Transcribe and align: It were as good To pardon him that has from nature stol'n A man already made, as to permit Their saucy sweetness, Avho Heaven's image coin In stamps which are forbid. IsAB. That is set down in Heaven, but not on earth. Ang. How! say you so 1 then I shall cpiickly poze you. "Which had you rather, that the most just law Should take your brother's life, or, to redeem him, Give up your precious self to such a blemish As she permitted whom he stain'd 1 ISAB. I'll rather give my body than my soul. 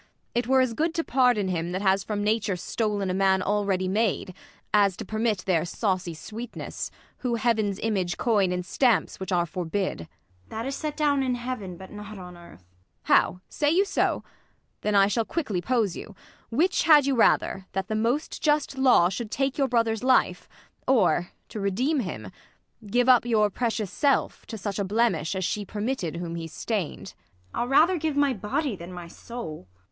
It 0.33 0.47
were 0.47 0.61
as 0.61 0.73
good 0.73 0.95
To 0.95 1.03
pardon 1.03 1.47
him 1.49 1.73
that 1.73 1.83
has 1.83 2.03
from 2.03 2.23
nature 2.23 2.55
stol'n 2.55 3.11
A 3.11 3.13
man 3.13 3.43
already 3.43 3.87
made, 3.87 4.33
as 4.73 4.97
to 4.97 5.05
permit 5.05 5.45
Their 5.45 5.63
saucy 5.63 6.15
sweetness, 6.15 6.89
Avho 7.23 7.37
Heaven's 7.37 7.77
image 7.83 8.17
coin 8.17 8.51
In 8.51 8.63
stamps 8.63 9.19
which 9.19 9.31
are 9.31 9.45
forbid. 9.45 9.99
IsAB. 9.99 10.07
That 10.49 10.65
is 10.65 10.75
set 10.75 10.97
down 10.97 11.21
in 11.21 11.35
Heaven, 11.35 11.77
but 11.77 11.91
not 11.91 12.17
on 12.17 12.35
earth. 12.35 12.61
Ang. 12.63 12.67
How! 13.15 13.41
say 13.47 13.69
you 13.69 13.85
so 13.85 14.23
1 14.81 14.81
then 14.81 14.95
I 14.95 15.05
shall 15.05 15.23
cpiickly 15.25 15.63
poze 15.63 15.95
you. 15.95 16.15
"Which 16.49 16.85
had 16.85 17.05
you 17.05 17.13
rather, 17.13 17.67
that 17.73 17.87
the 17.87 17.93
most 17.93 18.41
just 18.41 18.79
law 18.79 19.07
Should 19.07 19.29
take 19.29 19.59
your 19.59 19.67
brother's 19.67 20.03
life, 20.03 20.49
or, 20.87 21.29
to 21.49 21.59
redeem 21.59 21.99
him, 21.99 22.31
Give 22.87 23.07
up 23.07 23.23
your 23.23 23.51
precious 23.51 23.91
self 23.91 24.47
to 24.47 24.57
such 24.57 24.79
a 24.79 24.83
blemish 24.83 25.35
As 25.35 25.45
she 25.45 25.63
permitted 25.63 26.15
whom 26.15 26.33
he 26.37 26.47
stain'd 26.47 27.13
1 27.51 27.59
ISAB. 27.59 27.59
I'll 27.61 27.67
rather 27.67 27.97
give 27.99 28.17
my 28.17 28.33
body 28.33 28.75
than 28.75 28.91
my 28.91 29.07
soul. 29.07 29.67